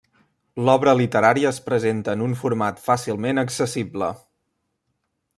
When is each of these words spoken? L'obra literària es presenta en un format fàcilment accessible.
L'obra 0.67 0.93
literària 1.01 1.49
es 1.55 1.59
presenta 1.67 2.15
en 2.17 2.23
un 2.27 2.33
format 2.39 2.81
fàcilment 2.85 3.41
accessible. 3.43 4.09